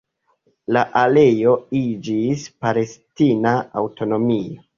[0.77, 3.53] La areo iĝis palestina
[3.85, 4.67] aŭtonomio.